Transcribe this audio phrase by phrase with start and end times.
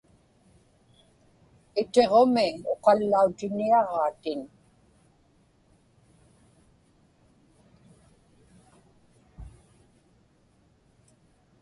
[1.81, 4.41] Itiġumi uqallautiniaġaatin.